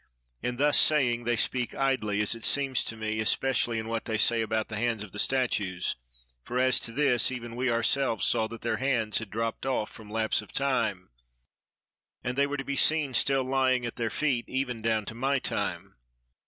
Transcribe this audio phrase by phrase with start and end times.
[0.41, 4.17] In thus saying they speak idly, as it seems to me, especially in what they
[4.17, 5.95] say about the hands of the statues;
[6.43, 10.09] for as to this, even we ourselves saw that their hands had dropped off from
[10.09, 11.09] lapse of time,
[12.23, 15.37] and they were to be seen still lying at their feet even down to my
[15.37, 15.93] time.